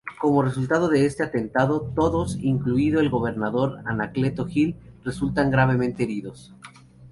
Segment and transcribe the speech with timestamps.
[0.19, 6.55] Como resultado de este atentado todos, incluido el gobernador Anacleto Gil resultan gravemente heridos.